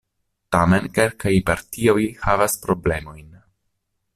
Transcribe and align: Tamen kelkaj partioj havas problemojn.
Tamen 0.55 0.87
kelkaj 0.95 1.33
partioj 1.49 1.97
havas 2.25 2.57
problemojn. 2.65 3.29